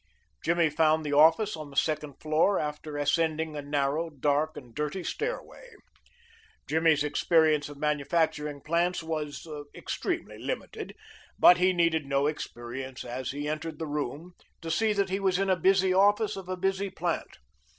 [0.43, 5.03] Jimmy found the office on the second floor, after ascending a narrow, dark, and dirty
[5.03, 5.69] stairway.
[6.67, 10.95] Jimmy's experience of manufacturing plants was extremely limited,
[11.37, 15.37] but he needed no experience as he entered the room to see that he was
[15.37, 17.37] in a busy office of a busy plant.